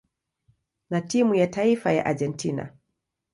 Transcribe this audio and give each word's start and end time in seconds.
na 0.89 1.01
timu 1.01 1.35
ya 1.35 1.47
taifa 1.47 1.91
ya 1.91 2.05
Argentina. 2.05 2.77